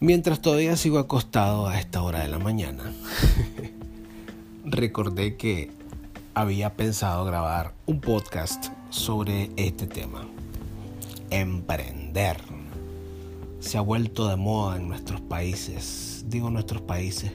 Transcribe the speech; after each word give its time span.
Mientras 0.00 0.40
todavía 0.40 0.76
sigo 0.76 1.00
acostado 1.00 1.66
a 1.66 1.80
esta 1.80 2.02
hora 2.02 2.20
de 2.20 2.28
la 2.28 2.38
mañana, 2.38 2.84
recordé 4.64 5.36
que 5.36 5.72
había 6.34 6.76
pensado 6.76 7.24
grabar 7.24 7.74
un 7.84 8.00
podcast 8.00 8.66
sobre 8.90 9.50
este 9.56 9.88
tema. 9.88 10.24
Emprender. 11.30 12.36
Se 13.58 13.76
ha 13.76 13.80
vuelto 13.80 14.28
de 14.28 14.36
moda 14.36 14.76
en 14.76 14.86
nuestros 14.86 15.20
países, 15.20 16.24
digo 16.28 16.48
nuestros 16.48 16.80
países, 16.82 17.32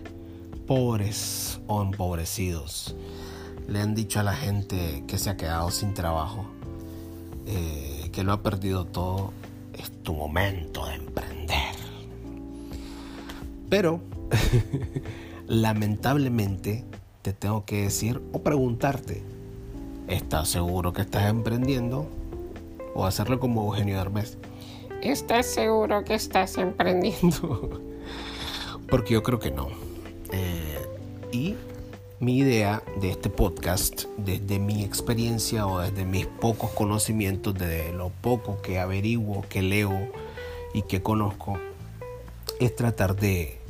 pobres 0.66 1.60
o 1.68 1.82
empobrecidos. 1.82 2.96
Le 3.68 3.82
han 3.82 3.94
dicho 3.94 4.22
a 4.22 4.24
la 4.24 4.36
gente 4.36 5.04
que 5.06 5.18
se 5.18 5.30
ha 5.30 5.36
quedado 5.36 5.70
sin 5.70 5.94
trabajo, 5.94 6.46
eh, 7.46 8.10
que 8.14 8.24
lo 8.24 8.32
ha 8.32 8.42
perdido 8.42 8.86
todo. 8.86 9.34
Es 9.74 9.92
tu 10.02 10.14
momento 10.14 10.86
de 10.86 10.96
emprender 10.96 11.33
pero, 13.74 14.02
lamentablemente, 15.48 16.84
te 17.24 17.34
tengo 17.34 17.66
que 17.66 17.82
decir 17.82 18.22
o 18.32 18.44
preguntarte, 18.44 19.24
¿estás 20.08 20.50
seguro 20.50 20.94
que 20.94 21.02
estás 21.02 21.28
emprendiendo? 21.28 22.08
O 22.94 23.04
hacerlo 23.08 23.40
como 23.40 23.64
Eugenio 23.64 23.98
Derbez. 23.98 24.38
¿Estás 25.02 25.48
seguro 25.48 26.04
que 26.04 26.14
estás 26.14 26.60
emprendiendo? 26.60 27.82
Porque 28.92 29.16
yo 29.16 29.24
creo 29.24 29.40
que 29.40 29.50
no. 29.50 29.70
Eh, 30.32 30.86
y 31.32 31.56
mi 32.20 32.38
idea 32.38 32.84
de 33.02 33.10
este 33.10 33.32
podcast, 33.32 34.04
desde 34.18 34.60
mi 34.60 34.84
experiencia 34.84 35.66
o 35.66 35.80
desde 35.80 36.06
mis 36.06 36.28
pocos 36.28 36.70
conocimientos, 36.74 37.56
de 37.56 37.92
lo 37.92 38.10
poco 38.10 38.62
que 38.62 38.78
averiguo, 38.78 39.44
que 39.50 39.64
leo 39.64 40.12
y 40.76 40.84
que 40.84 41.02
conozco, 41.02 41.58
es 42.60 42.76
tratar 42.76 43.16
de 43.16 43.63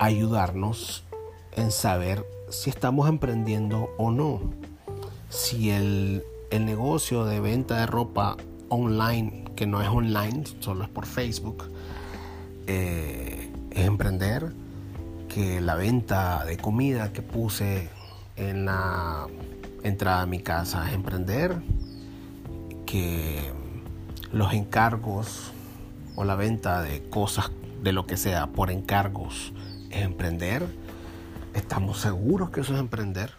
ayudarnos 0.00 1.04
en 1.52 1.70
saber 1.70 2.26
si 2.48 2.70
estamos 2.70 3.08
emprendiendo 3.08 3.90
o 3.98 4.10
no. 4.10 4.40
Si 5.28 5.70
el, 5.70 6.24
negocio 6.52 7.26
de 7.26 7.38
venta 7.40 7.80
de 7.80 7.86
ropa 7.86 8.36
online, 8.70 9.44
que 9.56 9.66
no 9.66 9.82
es 9.82 9.88
online, 9.88 10.44
solo 10.60 10.84
es 10.84 10.90
por 10.90 11.04
Facebook, 11.04 11.70
eh, 12.66 13.50
es 13.70 13.86
emprender. 13.86 14.52
Que 15.28 15.60
la 15.60 15.74
venta 15.74 16.46
de 16.46 16.56
comida 16.56 17.12
que 17.12 17.20
puse 17.20 17.90
en 18.36 18.64
la 18.64 19.26
entrada 19.82 20.22
a 20.22 20.26
mi 20.26 20.40
casa 20.40 20.88
es 20.88 20.94
emprender. 20.94 21.56
Que 22.86 23.52
los 24.32 24.52
encargos 24.54 25.52
o 26.14 26.24
la 26.24 26.36
venta 26.36 26.80
de 26.80 27.02
cosas, 27.10 27.50
de 27.82 27.92
lo 27.92 28.06
que 28.06 28.16
sea, 28.16 28.46
por 28.46 28.70
encargos, 28.70 29.52
emprender? 29.90 30.66
¿Estamos 31.54 32.00
seguros 32.00 32.50
que 32.50 32.60
eso 32.60 32.74
es 32.74 32.80
emprender? 32.80 33.32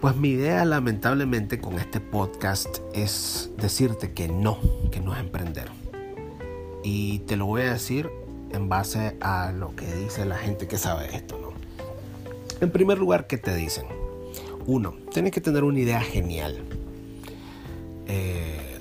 Pues 0.00 0.14
mi 0.14 0.28
idea 0.30 0.64
lamentablemente 0.64 1.58
con 1.58 1.78
este 1.78 2.00
podcast 2.00 2.78
es 2.94 3.50
decirte 3.56 4.12
que 4.12 4.28
no, 4.28 4.58
que 4.90 5.00
no 5.00 5.14
es 5.14 5.20
emprender. 5.20 5.68
Y 6.84 7.20
te 7.20 7.36
lo 7.36 7.46
voy 7.46 7.62
a 7.62 7.72
decir 7.72 8.10
en 8.52 8.68
base 8.68 9.16
a 9.20 9.52
lo 9.52 9.74
que 9.74 9.92
dice 9.94 10.24
la 10.24 10.36
gente 10.36 10.68
que 10.68 10.78
sabe 10.78 11.16
esto, 11.16 11.38
¿no? 11.38 11.52
En 12.60 12.70
primer 12.70 12.98
lugar, 12.98 13.26
¿qué 13.26 13.38
te 13.38 13.54
dicen? 13.54 13.86
Uno, 14.66 14.94
tienes 15.12 15.32
que 15.32 15.40
tener 15.40 15.64
una 15.64 15.78
idea 15.80 16.00
genial. 16.00 16.62
Eh, 18.06 18.78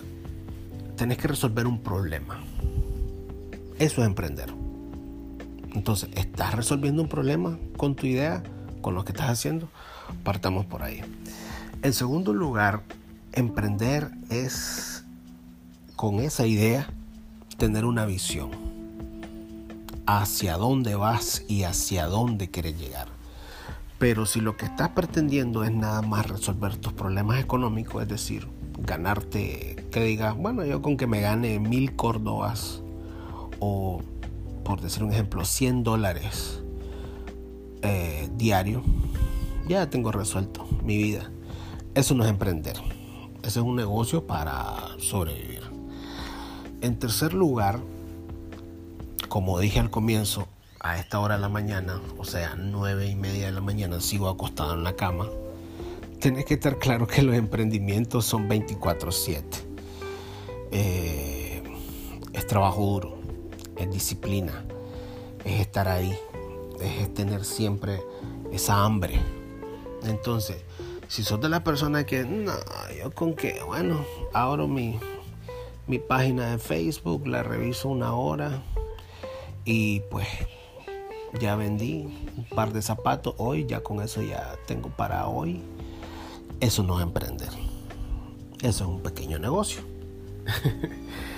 tienes 0.95 1.17
que 1.17 1.27
resolver 1.27 1.65
un 1.65 1.81
problema. 1.81 2.43
Eso 3.79 4.01
es 4.01 4.07
emprender. 4.07 4.64
Entonces, 5.75 6.09
¿estás 6.15 6.55
resolviendo 6.55 7.01
un 7.01 7.09
problema 7.09 7.59
con 7.75 7.95
tu 7.95 8.07
idea, 8.07 8.41
con 8.81 8.95
lo 8.95 9.03
que 9.03 9.11
estás 9.11 9.29
haciendo? 9.29 9.67
Partamos 10.23 10.65
por 10.65 10.83
ahí. 10.83 11.01
En 11.81 11.93
segundo 11.93 12.33
lugar, 12.33 12.83
emprender 13.33 14.09
es, 14.29 15.03
con 15.97 16.21
esa 16.21 16.47
idea, 16.47 16.87
tener 17.57 17.83
una 17.83 18.05
visión. 18.05 18.51
Hacia 20.07 20.55
dónde 20.55 20.95
vas 20.95 21.43
y 21.49 21.63
hacia 21.63 22.05
dónde 22.05 22.49
quieres 22.49 22.79
llegar. 22.79 23.09
Pero 23.99 24.25
si 24.25 24.39
lo 24.39 24.55
que 24.55 24.65
estás 24.65 24.89
pretendiendo 24.89 25.65
es 25.65 25.71
nada 25.71 26.01
más 26.01 26.27
resolver 26.27 26.77
tus 26.77 26.93
problemas 26.93 27.39
económicos, 27.41 28.03
es 28.03 28.07
decir, 28.07 28.47
ganarte, 28.79 29.87
que 29.91 30.03
digas, 30.03 30.37
bueno, 30.37 30.63
yo 30.63 30.81
con 30.81 30.95
que 30.95 31.07
me 31.07 31.19
gane 31.19 31.59
mil 31.59 31.95
córdobas 31.95 32.81
o 33.59 34.01
por 34.65 34.81
decir 34.81 35.03
un 35.03 35.13
ejemplo, 35.13 35.45
100 35.45 35.83
dólares 35.83 36.63
eh, 37.83 38.27
diario, 38.35 38.83
ya 39.69 39.89
tengo 39.89 40.11
resuelto 40.11 40.67
mi 40.83 40.97
vida. 40.97 41.31
Eso 41.93 42.15
no 42.15 42.23
es 42.23 42.29
emprender. 42.31 42.75
Ese 43.43 43.59
es 43.59 43.65
un 43.65 43.75
negocio 43.75 44.25
para 44.25 44.75
sobrevivir. 44.97 45.61
En 46.81 46.97
tercer 46.97 47.33
lugar, 47.33 47.79
como 49.29 49.59
dije 49.59 49.79
al 49.79 49.91
comienzo, 49.91 50.47
a 50.79 50.97
esta 50.97 51.19
hora 51.19 51.35
de 51.35 51.41
la 51.41 51.49
mañana, 51.49 52.01
o 52.17 52.25
sea, 52.25 52.55
nueve 52.57 53.07
y 53.07 53.15
media 53.15 53.45
de 53.45 53.51
la 53.51 53.61
mañana, 53.61 54.01
sigo 54.01 54.29
acostado 54.29 54.73
en 54.73 54.83
la 54.83 54.95
cama. 54.95 55.27
Tienes 56.19 56.45
que 56.45 56.55
estar 56.55 56.79
claro 56.79 57.05
que 57.05 57.21
los 57.21 57.35
emprendimientos 57.35 58.25
son 58.25 58.49
24/7. 58.49 59.63
Eh, 60.71 61.63
es 62.33 62.47
trabajo 62.47 62.81
duro 62.81 63.14
es 63.77 63.91
disciplina, 63.91 64.63
es 65.43 65.61
estar 65.61 65.87
ahí, 65.87 66.17
es 66.81 67.13
tener 67.13 67.45
siempre 67.45 68.01
esa 68.51 68.83
hambre. 68.83 69.19
Entonces, 70.03 70.57
si 71.07 71.23
sos 71.23 71.41
de 71.41 71.49
la 71.49 71.63
persona 71.63 72.05
que, 72.05 72.23
no, 72.23 72.53
yo 72.97 73.11
con 73.11 73.33
que, 73.33 73.61
bueno, 73.63 74.05
abro 74.33 74.67
mi, 74.67 74.99
mi 75.87 75.99
página 75.99 76.51
de 76.51 76.57
Facebook, 76.57 77.27
la 77.27 77.43
reviso 77.43 77.89
una 77.89 78.13
hora 78.13 78.63
y 79.65 80.01
pues 80.11 80.27
ya 81.39 81.55
vendí 81.55 82.07
un 82.37 82.45
par 82.55 82.71
de 82.71 82.81
zapatos 82.81 83.35
hoy, 83.37 83.65
ya 83.65 83.81
con 83.81 84.01
eso 84.01 84.21
ya 84.21 84.55
tengo 84.67 84.89
para 84.89 85.27
hoy. 85.27 85.61
Eso 86.59 86.83
no 86.83 86.97
es 86.99 87.03
emprender. 87.03 87.49
Eso 88.61 88.83
es 88.85 88.89
un 88.89 89.01
pequeño 89.01 89.37
negocio. 89.39 89.81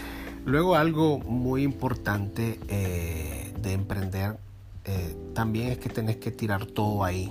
Luego 0.48 0.76
algo 0.76 1.20
muy 1.20 1.64
importante 1.64 2.58
eh, 2.70 3.54
de 3.62 3.74
emprender 3.74 4.40
eh, 4.86 5.14
también 5.34 5.68
es 5.68 5.78
que 5.78 5.90
tenés 5.90 6.16
que 6.16 6.32
tirar 6.32 6.66
todo 6.66 7.04
ahí. 7.04 7.30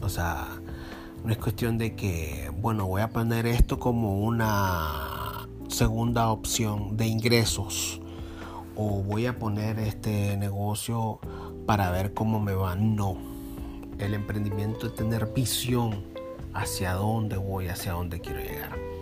O 0.00 0.08
sea, 0.08 0.46
no 1.24 1.32
es 1.32 1.38
cuestión 1.38 1.76
de 1.76 1.96
que, 1.96 2.48
bueno, 2.60 2.86
voy 2.86 3.02
a 3.02 3.08
poner 3.08 3.46
esto 3.46 3.80
como 3.80 4.20
una 4.20 5.48
segunda 5.66 6.28
opción 6.28 6.96
de 6.96 7.08
ingresos 7.08 8.00
o 8.76 9.02
voy 9.02 9.26
a 9.26 9.36
poner 9.40 9.80
este 9.80 10.36
negocio 10.36 11.18
para 11.66 11.90
ver 11.90 12.14
cómo 12.14 12.38
me 12.38 12.54
va. 12.54 12.76
No, 12.76 13.16
el 13.98 14.14
emprendimiento 14.14 14.86
es 14.86 14.94
tener 14.94 15.32
visión 15.34 16.04
hacia 16.52 16.92
dónde 16.92 17.36
voy, 17.36 17.66
hacia 17.66 17.94
dónde 17.94 18.20
quiero 18.20 18.38
llegar. 18.38 18.93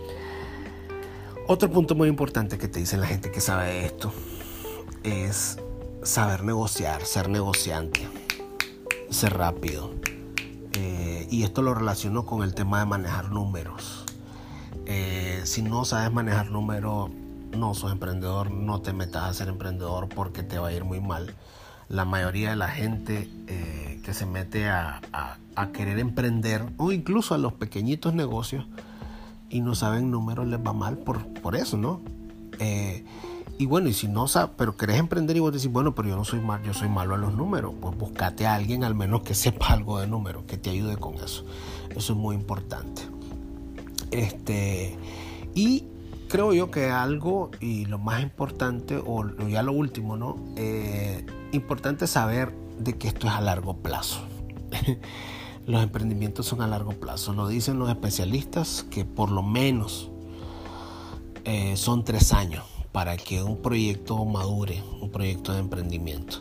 Otro 1.45 1.69
punto 1.69 1.93
muy 1.93 2.07
importante 2.07 2.57
que 2.57 2.69
te 2.69 2.79
dicen 2.79 3.01
la 3.01 3.07
gente 3.07 3.29
que 3.29 3.41
sabe 3.41 3.85
esto 3.85 4.13
es 5.03 5.59
saber 6.01 6.41
negociar, 6.45 7.03
ser 7.03 7.27
negociante, 7.27 8.07
ser 9.09 9.37
rápido. 9.37 9.91
Eh, 10.71 11.27
y 11.29 11.43
esto 11.43 11.61
lo 11.61 11.73
relaciono 11.73 12.25
con 12.25 12.43
el 12.43 12.55
tema 12.55 12.79
de 12.79 12.85
manejar 12.85 13.29
números. 13.29 14.05
Eh, 14.85 15.41
si 15.43 15.61
no 15.61 15.83
sabes 15.83 16.13
manejar 16.13 16.49
números, 16.49 17.11
no 17.51 17.73
sos 17.73 17.91
emprendedor, 17.91 18.49
no 18.49 18.81
te 18.81 18.93
metas 18.93 19.23
a 19.23 19.33
ser 19.33 19.49
emprendedor 19.49 20.07
porque 20.07 20.43
te 20.43 20.59
va 20.59 20.69
a 20.69 20.73
ir 20.73 20.85
muy 20.85 21.01
mal. 21.01 21.35
La 21.89 22.05
mayoría 22.05 22.51
de 22.51 22.55
la 22.55 22.69
gente 22.69 23.29
eh, 23.47 24.01
que 24.05 24.13
se 24.13 24.25
mete 24.25 24.69
a 24.69 25.01
querer 25.73 25.99
emprender 25.99 26.63
o 26.77 26.93
incluso 26.93 27.35
a 27.35 27.37
los 27.37 27.51
pequeñitos 27.51 28.13
negocios, 28.13 28.65
y 29.53 29.61
no 29.61 29.75
saben 29.75 30.09
números 30.09 30.47
les 30.47 30.59
va 30.59 30.73
mal 30.73 30.97
por, 30.97 31.27
por 31.41 31.55
eso, 31.55 31.77
¿no? 31.77 32.01
Eh, 32.59 33.05
y 33.59 33.67
bueno, 33.67 33.87
y 33.87 33.93
si 33.93 34.07
no 34.07 34.27
sabes, 34.27 34.49
pero 34.57 34.75
querés 34.75 34.97
emprender 34.97 35.37
y 35.37 35.39
vos 35.39 35.53
decís, 35.53 35.71
bueno, 35.71 35.93
pero 35.93 36.09
yo 36.09 36.15
no 36.15 36.25
soy 36.25 36.39
mal, 36.39 36.63
yo 36.63 36.73
soy 36.73 36.89
malo 36.89 37.13
a 37.13 37.19
los 37.19 37.35
números, 37.35 37.75
pues 37.79 37.95
buscate 37.95 38.47
a 38.47 38.55
alguien 38.55 38.83
al 38.83 38.95
menos 38.95 39.21
que 39.21 39.35
sepa 39.35 39.67
algo 39.73 39.99
de 39.99 40.07
números, 40.07 40.43
que 40.45 40.57
te 40.57 40.71
ayude 40.71 40.97
con 40.97 41.13
eso. 41.15 41.45
Eso 41.91 42.13
es 42.13 42.19
muy 42.19 42.35
importante. 42.35 43.03
Este, 44.09 44.97
y 45.53 45.85
creo 46.29 46.51
yo 46.53 46.71
que 46.71 46.89
algo, 46.89 47.51
y 47.59 47.85
lo 47.85 47.99
más 47.99 48.23
importante, 48.23 48.97
o 48.97 49.23
ya 49.47 49.61
lo 49.61 49.71
último, 49.71 50.17
¿no? 50.17 50.35
Eh, 50.55 51.27
importante 51.51 52.07
saber 52.07 52.51
de 52.79 52.97
que 52.97 53.07
esto 53.07 53.27
es 53.27 53.33
a 53.33 53.41
largo 53.41 53.77
plazo. 53.77 54.19
los 55.65 55.81
emprendimientos 55.81 56.45
son 56.45 56.61
a 56.61 56.67
largo 56.67 56.93
plazo. 56.93 57.33
Lo 57.33 57.47
dicen 57.47 57.79
los 57.79 57.89
especialistas 57.89 58.85
que 58.89 59.05
por 59.05 59.31
lo 59.31 59.43
menos 59.43 60.09
eh, 61.45 61.75
son 61.77 62.03
tres 62.03 62.33
años 62.33 62.63
para 62.91 63.17
que 63.17 63.41
un 63.41 63.57
proyecto 63.57 64.23
madure, 64.25 64.83
un 65.01 65.09
proyecto 65.09 65.53
de 65.53 65.59
emprendimiento. 65.59 66.37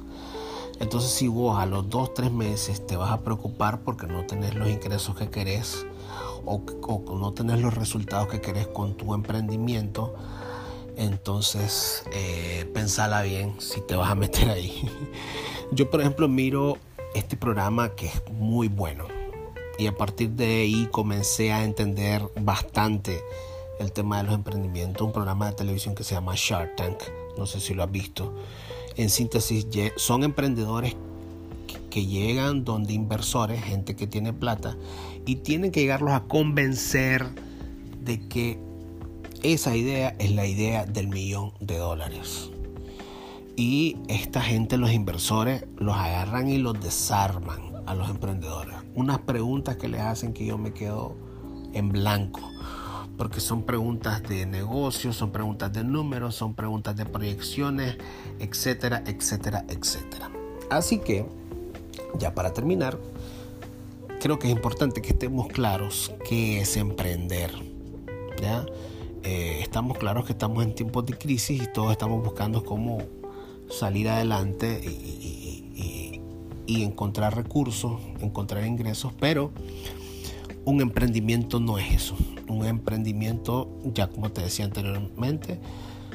Entonces 0.81 1.11
si 1.11 1.29
vos 1.29 1.59
a 1.59 1.67
los 1.67 1.89
dos, 1.89 2.13
tres 2.15 2.33
meses 2.33 2.87
te 2.87 2.97
vas 2.97 3.11
a 3.11 3.21
preocupar 3.23 3.83
porque 3.83 4.07
no 4.07 4.27
tenés 4.27 4.55
los 4.55 4.69
ingresos 4.69 5.15
que 5.17 5.31
querés 5.31 5.87
o, 6.45 6.61
no 7.17 7.33
tenés 7.33 7.61
los 7.61 7.75
resultados 7.75 8.29
que 8.29 8.41
querés 8.41 8.67
con 8.67 8.97
tu 8.97 9.15
emprendimiento, 9.15 10.15
entonces 10.97 12.05
eh, 12.13 12.69
pensala 12.75 13.23
bien 13.23 13.55
si 13.61 13.81
te 13.81 13.95
vas 13.95 14.11
a 14.11 14.15
meter 14.15 14.51
ahí. 14.51 14.89
Yo 15.73 15.89
por 15.89 16.01
ejemplo 16.01 16.29
miro 16.29 16.79
este 17.15 17.37
programa 17.37 17.95
que 17.95 18.07
es 18.07 18.23
muy 18.31 18.69
bueno 18.69 19.07
y 19.79 19.87
a 19.87 19.97
partir 19.97 20.31
de 20.31 20.63
ahí 20.63 20.89
comencé 20.91 21.53
a 21.53 21.65
entender 21.65 22.23
bastante 22.41 23.21
el 23.81 23.91
tema 23.91 24.19
de 24.19 24.25
los 24.25 24.35
emprendimientos, 24.35 25.05
un 25.05 25.13
programa 25.13 25.47
de 25.51 25.57
televisión 25.57 25.95
que 25.95 26.05
se 26.05 26.15
llama 26.15 26.35
Shark 26.37 26.77
Tank, 26.77 26.99
no 27.37 27.47
sé 27.47 27.59
si 27.59 27.75
lo 27.75 27.83
has 27.83 27.91
visto. 27.91 28.33
En 28.97 29.11
síntesis, 29.11 29.67
son 29.97 30.23
emprendedores 30.23 30.95
que 31.91 32.07
llegan 32.07 32.65
donde 32.65 32.93
inversores, 32.93 33.63
gente 33.63 33.97
que 33.97 34.07
tiene 34.07 34.33
plata, 34.33 34.77
y 35.27 35.37
tienen 35.37 35.73
que 35.73 35.81
llegarlos 35.81 36.13
a 36.13 36.25
convencer 36.25 37.27
de 38.01 38.29
que 38.29 38.59
esa 39.43 39.75
idea 39.75 40.15
es 40.19 40.31
la 40.31 40.47
idea 40.47 40.85
del 40.87 41.09
millón 41.09 41.53
de 41.61 41.77
dólares. 41.77 42.52
Y 43.57 43.99
esta 44.09 44.41
gente, 44.41 44.77
los 44.77 44.93
inversores, 44.93 45.65
los 45.77 45.97
agarran 45.97 46.49
y 46.49 46.59
los 46.59 46.81
desarman 46.81 47.61
a 47.87 47.95
los 47.95 48.09
emprendedores. 48.09 48.77
Unas 48.95 49.19
preguntas 49.21 49.77
que 49.77 49.89
les 49.89 50.01
hacen 50.01 50.33
que 50.33 50.47
yo 50.47 50.59
me 50.59 50.73
quedo 50.73 51.17
en 51.73 51.91
blanco 51.91 52.41
porque 53.17 53.41
son 53.41 53.63
preguntas 53.63 54.23
de 54.25 54.47
negocios, 54.47 55.17
son 55.17 55.31
preguntas 55.31 55.73
de 55.73 55.85
números, 55.85 56.35
son 56.35 56.55
preguntas 56.55 56.97
de 56.97 57.07
proyecciones, 57.07 57.97
etcétera, 58.41 59.05
etcétera, 59.07 59.65
etcétera. 59.69 60.31
Así 60.71 60.99
que, 60.99 61.27
ya 62.19 62.35
para 62.35 62.53
terminar, 62.53 62.99
creo 64.21 64.39
que 64.39 64.49
es 64.49 64.53
importante 64.53 65.03
que 65.03 65.11
estemos 65.11 65.49
claros 65.49 66.13
qué 66.29 66.63
es 66.63 66.77
emprender. 66.77 67.53
¿ya? 68.41 68.67
Eh, 69.23 69.61
estamos 69.61 69.99
claros 69.99 70.25
que 70.25 70.33
estamos 70.33 70.65
en 70.65 70.75
tiempos 70.75 71.07
de 71.07 71.17
crisis 71.17 71.63
y 71.63 71.67
todos 71.73 71.93
estamos 71.93 72.25
buscando 72.25 72.65
cómo 72.65 73.03
salir 73.79 74.09
adelante 74.09 74.81
y, 74.85 76.21
encontrar 76.67 77.37
recursos, 77.37 78.01
encontrar 78.21 78.65
ingresos, 78.65 79.13
pero 79.21 79.53
un 80.65 80.81
emprendimiento 80.81 81.61
no 81.61 81.77
es 81.77 81.93
eso 81.93 82.17
un 82.53 82.67
emprendimiento, 82.67 83.69
ya 83.85 84.09
como 84.09 84.31
te 84.31 84.43
decía 84.43 84.65
anteriormente, 84.65 85.61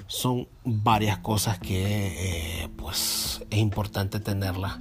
son 0.07 0.47
varias 0.63 1.19
cosas 1.19 1.59
que 1.59 2.63
eh, 2.63 2.69
pues 2.77 3.41
es 3.49 3.59
importante 3.59 4.19
tenerlas 4.19 4.79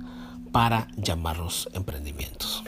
para 0.52 0.88
llamarlos 0.96 1.68
emprendimientos. 1.72 2.62